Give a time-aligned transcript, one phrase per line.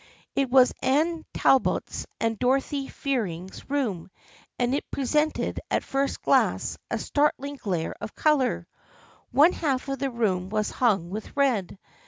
[0.33, 4.09] It was Anne Talbot's and Dorothy Fearing's room
[4.57, 8.65] and it presented at first glance a startling glare of color.
[9.29, 11.77] One half of the room was hung with red.